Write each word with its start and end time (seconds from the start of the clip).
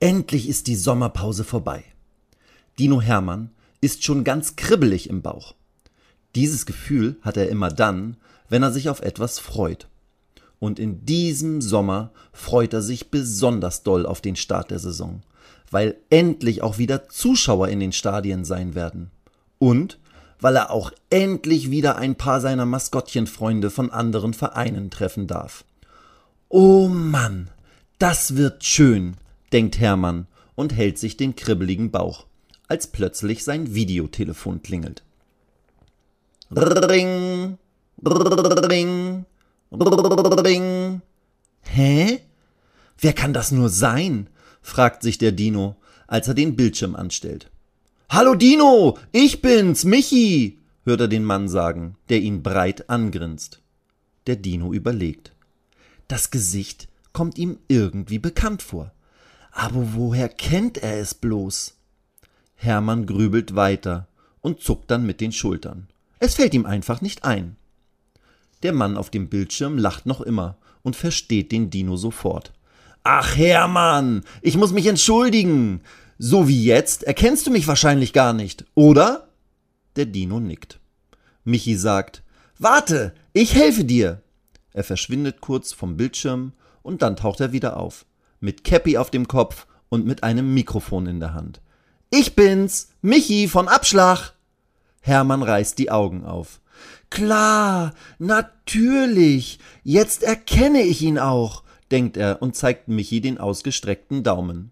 Endlich 0.00 0.48
ist 0.48 0.68
die 0.68 0.76
Sommerpause 0.76 1.42
vorbei. 1.42 1.84
Dino 2.78 3.00
Hermann 3.00 3.50
ist 3.80 4.04
schon 4.04 4.22
ganz 4.22 4.54
kribbelig 4.54 5.10
im 5.10 5.22
Bauch. 5.22 5.54
Dieses 6.36 6.66
Gefühl 6.66 7.16
hat 7.22 7.36
er 7.36 7.48
immer 7.48 7.70
dann, 7.70 8.16
wenn 8.48 8.62
er 8.62 8.70
sich 8.70 8.88
auf 8.88 9.00
etwas 9.00 9.40
freut. 9.40 9.88
Und 10.60 10.78
in 10.78 11.04
diesem 11.04 11.60
Sommer 11.60 12.12
freut 12.32 12.72
er 12.74 12.82
sich 12.82 13.10
besonders 13.10 13.82
doll 13.82 14.06
auf 14.06 14.20
den 14.20 14.36
Start 14.36 14.70
der 14.70 14.78
Saison, 14.78 15.22
weil 15.70 15.96
endlich 16.10 16.62
auch 16.62 16.78
wieder 16.78 17.08
Zuschauer 17.08 17.68
in 17.68 17.80
den 17.80 17.92
Stadien 17.92 18.44
sein 18.44 18.74
werden. 18.74 19.10
Und 19.58 19.98
weil 20.40 20.54
er 20.54 20.70
auch 20.70 20.92
endlich 21.10 21.70
wieder 21.70 21.96
ein 21.96 22.14
paar 22.14 22.40
seiner 22.40 22.66
Maskottchenfreunde 22.66 23.70
von 23.70 23.90
anderen 23.90 24.34
Vereinen 24.34 24.90
treffen 24.90 25.26
darf. 25.26 25.64
Oh 26.48 26.86
Mann, 26.88 27.48
das 27.98 28.36
wird 28.36 28.64
schön, 28.64 29.16
denkt 29.52 29.78
Hermann 29.78 30.26
und 30.54 30.74
hält 30.74 30.98
sich 30.98 31.16
den 31.16 31.36
kribbeligen 31.36 31.90
Bauch, 31.90 32.26
als 32.66 32.86
plötzlich 32.86 33.44
sein 33.44 33.74
Videotelefon 33.74 34.62
klingelt. 34.62 35.02
Ring, 36.50 37.58
ring, 38.04 39.24
ring. 40.44 41.02
Hä? 41.62 42.20
Wer 42.98 43.12
kann 43.12 43.32
das 43.32 43.52
nur 43.52 43.68
sein? 43.68 44.28
fragt 44.60 45.02
sich 45.02 45.18
der 45.18 45.32
Dino, 45.32 45.76
als 46.06 46.28
er 46.28 46.34
den 46.34 46.56
Bildschirm 46.56 46.94
anstellt. 46.96 47.50
Hallo 48.10 48.34
Dino, 48.34 48.98
ich 49.12 49.42
bin's, 49.42 49.84
Michi, 49.84 50.58
hört 50.84 51.02
er 51.02 51.08
den 51.08 51.24
Mann 51.24 51.48
sagen, 51.48 51.96
der 52.08 52.20
ihn 52.20 52.42
breit 52.42 52.88
angrinst. 52.88 53.60
Der 54.26 54.36
Dino 54.36 54.72
überlegt. 54.72 55.32
Das 56.08 56.30
Gesicht 56.30 56.88
kommt 57.12 57.38
ihm 57.38 57.58
irgendwie 57.68 58.18
bekannt 58.18 58.62
vor. 58.62 58.92
Aber 59.52 59.94
woher 59.94 60.28
kennt 60.28 60.78
er 60.78 61.00
es 61.00 61.14
bloß? 61.14 61.74
Hermann 62.54 63.06
grübelt 63.06 63.54
weiter 63.54 64.08
und 64.40 64.60
zuckt 64.60 64.90
dann 64.90 65.06
mit 65.06 65.20
den 65.20 65.32
Schultern. 65.32 65.88
Es 66.18 66.34
fällt 66.34 66.54
ihm 66.54 66.66
einfach 66.66 67.00
nicht 67.00 67.24
ein. 67.24 67.56
Der 68.62 68.72
Mann 68.72 68.96
auf 68.96 69.10
dem 69.10 69.28
Bildschirm 69.28 69.78
lacht 69.78 70.06
noch 70.06 70.20
immer 70.20 70.56
und 70.82 70.96
versteht 70.96 71.52
den 71.52 71.70
Dino 71.70 71.96
sofort. 71.96 72.52
Ach 73.04 73.36
Hermann, 73.36 74.24
ich 74.42 74.56
muss 74.56 74.72
mich 74.72 74.86
entschuldigen. 74.86 75.82
So 76.18 76.48
wie 76.48 76.64
jetzt 76.64 77.04
erkennst 77.04 77.46
du 77.46 77.50
mich 77.50 77.68
wahrscheinlich 77.68 78.12
gar 78.12 78.32
nicht, 78.32 78.64
oder? 78.74 79.28
Der 79.94 80.06
Dino 80.06 80.40
nickt. 80.40 80.80
Michi 81.44 81.76
sagt, 81.76 82.22
Warte, 82.58 83.14
ich 83.32 83.54
helfe 83.54 83.84
dir. 83.84 84.22
Er 84.72 84.82
verschwindet 84.82 85.40
kurz 85.40 85.72
vom 85.72 85.96
Bildschirm 85.96 86.52
und 86.82 87.02
dann 87.02 87.14
taucht 87.14 87.40
er 87.40 87.52
wieder 87.52 87.76
auf 87.76 88.04
mit 88.40 88.64
Cappy 88.64 88.98
auf 88.98 89.10
dem 89.10 89.28
Kopf 89.28 89.66
und 89.88 90.06
mit 90.06 90.22
einem 90.22 90.54
Mikrofon 90.54 91.06
in 91.06 91.20
der 91.20 91.34
Hand. 91.34 91.60
Ich 92.10 92.34
bin's, 92.34 92.88
Michi 93.02 93.48
von 93.48 93.68
Abschlag. 93.68 94.32
Hermann 95.00 95.42
reißt 95.42 95.78
die 95.78 95.90
Augen 95.90 96.24
auf. 96.24 96.60
Klar, 97.10 97.94
natürlich, 98.18 99.58
jetzt 99.82 100.22
erkenne 100.22 100.82
ich 100.82 101.02
ihn 101.02 101.18
auch, 101.18 101.62
denkt 101.90 102.16
er 102.16 102.42
und 102.42 102.54
zeigt 102.54 102.88
Michi 102.88 103.20
den 103.20 103.38
ausgestreckten 103.38 104.22
Daumen. 104.22 104.70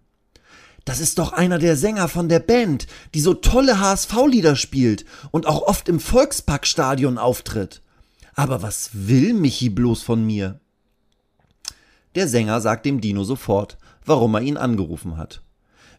Das 0.85 0.99
ist 1.01 1.19
doch 1.19 1.33
einer 1.33 1.59
der 1.59 1.75
Sänger 1.75 2.07
von 2.07 2.29
der 2.29 2.39
Band, 2.39 2.87
die 3.13 3.19
so 3.19 3.33
tolle 3.33 3.79
HSV-Lieder 3.79 4.55
spielt 4.55 5.03
und 5.31 5.45
auch 5.45 5.63
oft 5.63 5.89
im 5.89 5.99
Volksparkstadion 5.99 7.17
auftritt. 7.17 7.81
Aber 8.35 8.61
was 8.61 8.91
will 8.93 9.33
Michi 9.33 9.69
bloß 9.69 10.03
von 10.03 10.25
mir? 10.25 10.61
Der 12.17 12.27
Sänger 12.27 12.61
sagt 12.61 12.87
dem 12.87 12.99
Dino 12.99 13.23
sofort, 13.23 13.77
warum 14.03 14.33
er 14.33 14.41
ihn 14.41 14.57
angerufen 14.57 15.17
hat. 15.17 15.43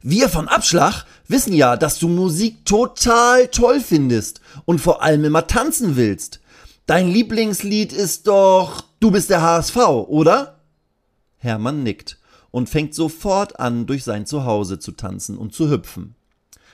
Wir 0.02 0.28
von 0.28 0.48
Abschlag 0.48 1.04
wissen 1.28 1.52
ja, 1.52 1.76
dass 1.76 2.00
du 2.00 2.08
Musik 2.08 2.64
total 2.64 3.46
toll 3.46 3.78
findest 3.78 4.40
und 4.64 4.80
vor 4.80 5.00
allem 5.04 5.24
immer 5.24 5.46
tanzen 5.46 5.94
willst. 5.94 6.40
Dein 6.86 7.06
Lieblingslied 7.06 7.92
ist 7.92 8.26
doch 8.26 8.82
Du 8.98 9.12
bist 9.12 9.30
der 9.30 9.42
HSV, 9.42 9.76
oder? 9.76 10.58
Hermann 11.36 11.84
nickt 11.84 12.18
und 12.50 12.68
fängt 12.68 12.96
sofort 12.96 13.60
an, 13.60 13.86
durch 13.86 14.02
sein 14.02 14.26
Zuhause 14.26 14.80
zu 14.80 14.90
tanzen 14.90 15.38
und 15.38 15.54
zu 15.54 15.70
hüpfen. 15.70 16.16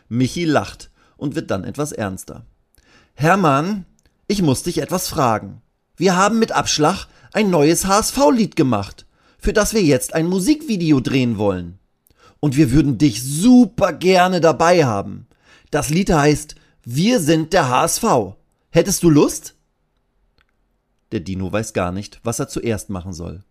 Michi 0.08 0.46
lacht 0.46 0.90
und 1.18 1.34
wird 1.34 1.50
dann 1.50 1.64
etwas 1.64 1.92
ernster. 1.92 2.46
Hermann, 3.12 3.84
ich 4.26 4.40
muss 4.40 4.62
dich 4.62 4.78
etwas 4.78 5.06
fragen. 5.08 5.60
Wir 5.98 6.16
haben 6.16 6.38
mit 6.38 6.52
Abschlag 6.52 7.08
ein 7.34 7.50
neues 7.50 7.84
HSV-Lied 7.84 8.56
gemacht 8.56 9.03
für 9.44 9.52
das 9.52 9.74
wir 9.74 9.82
jetzt 9.82 10.14
ein 10.14 10.26
Musikvideo 10.26 11.00
drehen 11.00 11.36
wollen. 11.36 11.78
Und 12.40 12.56
wir 12.56 12.72
würden 12.72 12.96
dich 12.96 13.22
super 13.22 13.92
gerne 13.92 14.40
dabei 14.40 14.86
haben. 14.86 15.26
Das 15.70 15.90
Lied 15.90 16.10
heißt 16.10 16.54
Wir 16.82 17.20
sind 17.20 17.52
der 17.52 17.68
HSV. 17.68 18.04
Hättest 18.70 19.02
du 19.02 19.10
Lust? 19.10 19.54
Der 21.12 21.20
Dino 21.20 21.52
weiß 21.52 21.74
gar 21.74 21.92
nicht, 21.92 22.20
was 22.22 22.38
er 22.38 22.48
zuerst 22.48 22.88
machen 22.88 23.12
soll. 23.12 23.44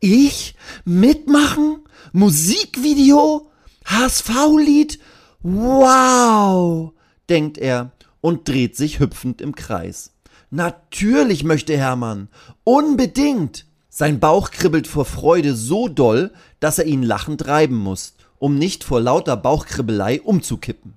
Ich? 0.00 0.54
Mitmachen? 0.84 1.78
Musikvideo? 2.12 3.50
HSV-Lied? 3.86 4.98
Wow! 5.40 6.92
denkt 7.30 7.56
er 7.56 7.92
und 8.20 8.46
dreht 8.46 8.76
sich 8.76 9.00
hüpfend 9.00 9.40
im 9.40 9.54
Kreis. 9.54 10.12
Natürlich 10.50 11.42
möchte 11.42 11.74
Hermann. 11.74 12.28
Unbedingt. 12.64 13.64
Sein 13.98 14.20
Bauch 14.20 14.52
kribbelt 14.52 14.86
vor 14.86 15.04
Freude 15.04 15.56
so 15.56 15.88
doll, 15.88 16.30
dass 16.60 16.78
er 16.78 16.86
ihn 16.86 17.02
lachend 17.02 17.48
reiben 17.48 17.74
muss, 17.74 18.14
um 18.38 18.56
nicht 18.56 18.84
vor 18.84 19.00
lauter 19.00 19.36
Bauchkribbelei 19.36 20.20
umzukippen. 20.20 20.96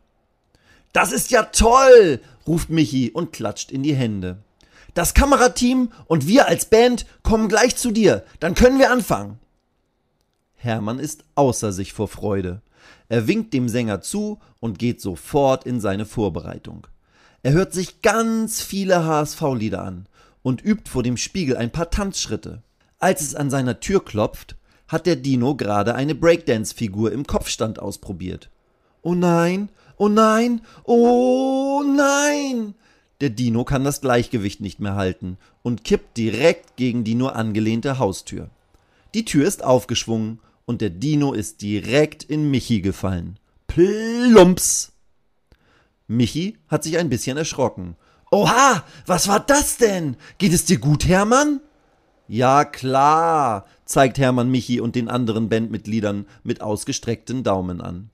Das 0.93 1.11
ist 1.11 1.31
ja 1.31 1.41
toll, 1.41 2.21
ruft 2.45 2.69
Michi 2.69 3.09
und 3.09 3.33
klatscht 3.33 3.71
in 3.71 3.81
die 3.81 3.95
Hände. 3.95 4.37
Das 4.93 5.15
Kamerateam 5.15 5.91
und 6.05 6.27
wir 6.27 6.47
als 6.47 6.65
Band 6.65 7.07
kommen 7.23 7.49
gleich 7.49 7.75
zu 7.75 7.89
dir, 7.89 8.23
dann 8.39 8.53
können 8.53 8.77
wir 8.77 8.91
anfangen. 8.91 9.39
Hermann 10.53 10.99
ist 10.99 11.23
außer 11.33 11.71
sich 11.71 11.93
vor 11.93 12.07
Freude. 12.07 12.61
Er 13.09 13.25
winkt 13.25 13.55
dem 13.55 13.67
Sänger 13.67 14.01
zu 14.01 14.37
und 14.59 14.77
geht 14.77 15.01
sofort 15.01 15.65
in 15.65 15.81
seine 15.81 16.05
Vorbereitung. 16.05 16.85
Er 17.41 17.53
hört 17.53 17.73
sich 17.73 18.03
ganz 18.03 18.61
viele 18.61 19.05
HSV-Lieder 19.05 19.81
an 19.81 20.05
und 20.43 20.63
übt 20.63 20.87
vor 20.87 21.01
dem 21.01 21.17
Spiegel 21.17 21.57
ein 21.57 21.71
paar 21.71 21.89
Tanzschritte. 21.89 22.61
Als 23.01 23.21
es 23.21 23.33
an 23.33 23.49
seiner 23.49 23.79
Tür 23.79 24.05
klopft, 24.05 24.55
hat 24.87 25.07
der 25.07 25.15
Dino 25.15 25.55
gerade 25.55 25.95
eine 25.95 26.13
Breakdance-Figur 26.13 27.11
im 27.11 27.25
Kopfstand 27.25 27.79
ausprobiert. 27.79 28.51
Oh 29.01 29.15
nein, 29.15 29.69
oh 29.97 30.07
nein, 30.07 30.61
oh 30.83 31.81
nein! 31.83 32.75
Der 33.19 33.31
Dino 33.31 33.63
kann 33.63 33.83
das 33.83 34.01
Gleichgewicht 34.01 34.61
nicht 34.61 34.79
mehr 34.79 34.93
halten 34.93 35.37
und 35.63 35.83
kippt 35.83 36.15
direkt 36.15 36.75
gegen 36.75 37.03
die 37.03 37.15
nur 37.15 37.35
angelehnte 37.35 37.97
Haustür. 37.97 38.51
Die 39.15 39.25
Tür 39.25 39.47
ist 39.47 39.63
aufgeschwungen 39.63 40.39
und 40.65 40.81
der 40.81 40.91
Dino 40.91 41.33
ist 41.33 41.63
direkt 41.63 42.23
in 42.23 42.51
Michi 42.51 42.81
gefallen. 42.81 43.39
Plumps! 43.65 44.91
Michi 46.07 46.59
hat 46.67 46.83
sich 46.83 46.99
ein 46.99 47.09
bisschen 47.09 47.37
erschrocken. 47.37 47.95
Oha, 48.29 48.83
was 49.07 49.27
war 49.27 49.39
das 49.39 49.77
denn? 49.77 50.17
Geht 50.37 50.53
es 50.53 50.65
dir 50.65 50.77
gut, 50.77 51.07
Hermann? 51.07 51.61
Ja 52.33 52.63
klar, 52.63 53.65
zeigt 53.83 54.17
Hermann 54.17 54.49
Michi 54.49 54.79
und 54.79 54.95
den 54.95 55.09
anderen 55.09 55.49
Bandmitgliedern 55.49 56.25
mit 56.43 56.61
ausgestreckten 56.61 57.43
Daumen 57.43 57.81
an. 57.81 58.09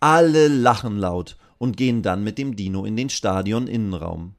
Alle 0.00 0.48
lachen 0.48 0.96
laut 0.96 1.36
und 1.58 1.76
gehen 1.76 2.00
dann 2.00 2.24
mit 2.24 2.38
dem 2.38 2.56
Dino 2.56 2.86
in 2.86 2.96
den 2.96 3.10
Stadion-Innenraum. 3.10 4.36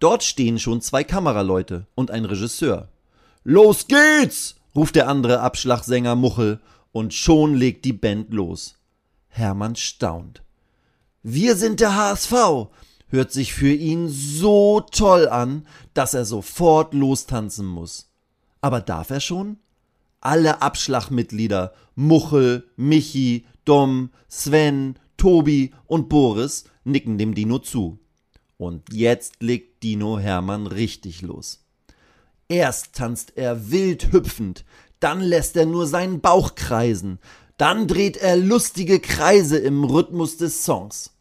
Dort 0.00 0.24
stehen 0.24 0.58
schon 0.58 0.80
zwei 0.80 1.04
Kameraleute 1.04 1.86
und 1.94 2.10
ein 2.10 2.24
Regisseur. 2.24 2.88
Los 3.44 3.86
geht's! 3.86 4.56
ruft 4.74 4.96
der 4.96 5.06
andere 5.06 5.38
Abschlagsänger 5.38 6.16
Muchel 6.16 6.58
und 6.90 7.14
schon 7.14 7.54
legt 7.54 7.84
die 7.84 7.92
Band 7.92 8.34
los. 8.34 8.74
Hermann 9.28 9.76
staunt. 9.76 10.42
Wir 11.22 11.54
sind 11.54 11.78
der 11.78 11.94
HSV 11.94 12.32
hört 13.08 13.32
sich 13.32 13.52
für 13.52 13.72
ihn 13.72 14.08
so 14.08 14.80
toll 14.80 15.28
an, 15.28 15.66
dass 15.94 16.14
er 16.14 16.24
sofort 16.24 16.94
lostanzen 16.94 17.66
muss. 17.66 18.10
Aber 18.60 18.80
darf 18.80 19.10
er 19.10 19.20
schon? 19.20 19.58
Alle 20.20 20.62
Abschlagmitglieder, 20.62 21.72
Muchel, 21.94 22.68
Michi, 22.76 23.46
Dom, 23.64 24.10
Sven, 24.28 24.98
Tobi 25.16 25.72
und 25.86 26.08
Boris 26.08 26.64
nicken 26.84 27.18
dem 27.18 27.34
Dino 27.34 27.58
zu. 27.58 27.98
Und 28.58 28.92
jetzt 28.92 29.42
legt 29.42 29.82
Dino 29.82 30.18
Hermann 30.18 30.66
richtig 30.66 31.22
los. 31.22 31.64
Erst 32.48 32.94
tanzt 32.94 33.36
er 33.36 33.70
wild 33.70 34.12
hüpfend, 34.12 34.64
dann 35.00 35.20
lässt 35.20 35.56
er 35.56 35.66
nur 35.66 35.86
seinen 35.86 36.20
Bauch 36.20 36.54
kreisen, 36.54 37.18
dann 37.56 37.86
dreht 37.88 38.16
er 38.16 38.36
lustige 38.36 39.00
Kreise 39.00 39.58
im 39.58 39.84
Rhythmus 39.84 40.36
des 40.36 40.64
Songs. 40.64 41.15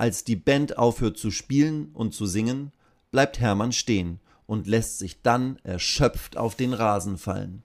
Als 0.00 0.24
die 0.24 0.36
Band 0.36 0.78
aufhört 0.78 1.18
zu 1.18 1.30
spielen 1.30 1.90
und 1.92 2.14
zu 2.14 2.24
singen, 2.24 2.72
bleibt 3.10 3.38
Hermann 3.38 3.70
stehen 3.70 4.18
und 4.46 4.66
lässt 4.66 4.98
sich 4.98 5.20
dann 5.20 5.58
erschöpft 5.62 6.38
auf 6.38 6.54
den 6.54 6.72
Rasen 6.72 7.18
fallen. 7.18 7.62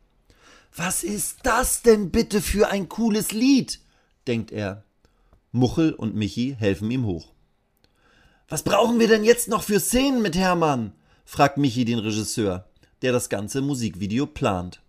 Was 0.76 1.04
ist 1.04 1.38
das 1.44 1.82
denn 1.82 2.12
bitte 2.12 2.42
für 2.42 2.68
ein 2.68 2.90
cooles 2.90 3.32
Lied? 3.32 3.80
denkt 4.28 4.52
er. 4.52 4.84
Muchel 5.54 5.94
und 5.94 6.14
Michi 6.14 6.58
helfen 6.60 6.92
ihm 6.92 7.06
hoch. 7.06 7.32
Was 8.50 8.64
brauchen 8.64 9.00
wir 9.00 9.08
denn 9.08 9.24
jetzt 9.24 9.48
noch 9.48 9.64
für 9.64 9.80
Szenen 9.80 10.22
mit 10.22 10.36
Hermann? 10.36 10.92
fragt 11.24 11.58
Michi 11.58 11.86
den 11.86 12.00
Regisseur, 12.00 12.68
der 13.02 13.14
das 13.14 13.30
ganze 13.30 13.62
Musikvideo 13.62 14.26
plant. 14.26 14.82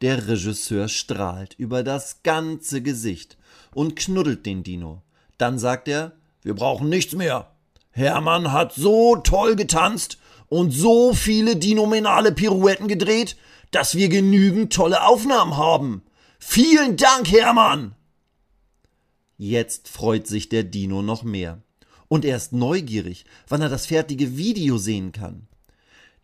Der 0.00 0.28
Regisseur 0.28 0.86
strahlt 0.86 1.54
über 1.58 1.82
das 1.82 2.22
ganze 2.22 2.82
Gesicht 2.82 3.36
und 3.74 3.96
knuddelt 3.96 4.46
den 4.46 4.62
Dino. 4.62 5.02
Dann 5.38 5.58
sagt 5.58 5.88
er, 5.88 6.12
wir 6.42 6.54
brauchen 6.54 6.88
nichts 6.88 7.14
mehr. 7.14 7.50
Hermann 7.90 8.52
hat 8.52 8.72
so 8.74 9.16
toll 9.16 9.56
getanzt 9.56 10.18
und 10.48 10.70
so 10.70 11.14
viele 11.14 11.56
dinominale 11.56 12.32
Pirouetten 12.32 12.88
gedreht, 12.88 13.36
dass 13.70 13.94
wir 13.94 14.08
genügend 14.08 14.72
tolle 14.72 15.04
Aufnahmen 15.06 15.56
haben. 15.56 16.02
Vielen 16.38 16.96
Dank, 16.96 17.30
Hermann! 17.30 17.94
Jetzt 19.38 19.88
freut 19.88 20.26
sich 20.26 20.48
der 20.48 20.62
Dino 20.62 21.02
noch 21.02 21.22
mehr. 21.22 21.62
Und 22.08 22.24
er 22.24 22.36
ist 22.36 22.52
neugierig, 22.52 23.24
wann 23.48 23.62
er 23.62 23.70
das 23.70 23.86
fertige 23.86 24.36
Video 24.36 24.76
sehen 24.76 25.12
kann. 25.12 25.48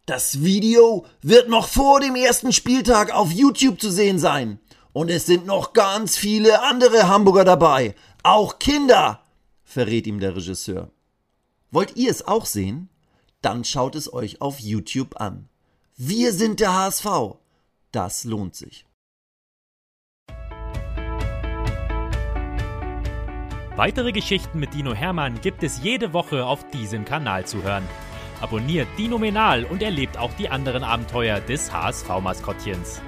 Das 0.05 0.43
Video 0.43 1.07
wird 1.23 1.49
noch 1.49 1.69
vor 1.69 2.01
dem 2.01 2.15
ersten 2.15 2.53
Spieltag 2.53 3.15
auf 3.15 3.33
YouTube 3.33 3.81
zu 3.81 3.91
sehen 3.91 4.19
sein. 4.19 4.59
Und 4.93 5.11
es 5.11 5.27
sind 5.27 5.47
noch 5.47 5.73
ganz 5.73 6.17
viele 6.17 6.63
andere 6.63 7.09
Hamburger 7.09 7.45
dabei. 7.45 7.95
Auch 8.23 8.59
Kinder, 8.59 9.21
verrät 9.69 10.07
ihm 10.07 10.19
der 10.19 10.35
Regisseur. 10.35 10.91
Wollt 11.71 11.97
ihr 11.97 12.11
es 12.11 12.27
auch 12.27 12.47
sehen? 12.47 12.89
Dann 13.43 13.65
schaut 13.65 13.95
es 13.95 14.13
euch 14.13 14.41
auf 14.41 14.59
YouTube 14.59 15.21
an. 15.21 15.49
Wir 15.97 16.33
sind 16.33 16.61
der 16.61 16.75
HSV. 16.75 17.37
Das 17.93 18.25
lohnt 18.25 18.57
sich. 18.57 18.87
Weitere 23.77 24.11
Geschichten 24.11 24.59
mit 24.59 24.75
Dino 24.75 24.95
Hermann 24.95 25.41
gibt 25.41 25.63
es 25.63 25.83
jede 25.83 26.13
Woche 26.13 26.47
auf 26.47 26.69
diesem 26.71 27.05
Kanal 27.05 27.47
zu 27.47 27.63
hören. 27.63 27.87
Abonniert 28.41 28.89
Dino 28.97 29.19
Menal 29.19 29.65
und 29.65 29.83
erlebt 29.83 30.17
auch 30.17 30.33
die 30.35 30.49
anderen 30.49 30.83
Abenteuer 30.83 31.41
des 31.41 31.73
HSV-Maskottchens. 31.73 33.01